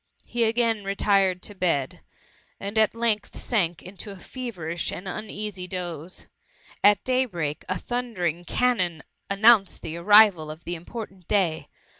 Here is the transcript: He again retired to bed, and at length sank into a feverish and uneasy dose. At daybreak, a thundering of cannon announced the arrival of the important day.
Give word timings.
He 0.25 0.45
again 0.45 0.83
retired 0.83 1.43
to 1.43 1.53
bed, 1.53 2.01
and 2.59 2.75
at 2.75 2.95
length 2.95 3.37
sank 3.37 3.83
into 3.83 4.09
a 4.09 4.15
feverish 4.15 4.91
and 4.91 5.07
uneasy 5.07 5.67
dose. 5.67 6.25
At 6.83 7.03
daybreak, 7.03 7.63
a 7.69 7.77
thundering 7.77 8.39
of 8.39 8.47
cannon 8.47 9.03
announced 9.29 9.83
the 9.83 9.97
arrival 9.97 10.49
of 10.49 10.63
the 10.63 10.73
important 10.73 11.27
day. 11.27 11.67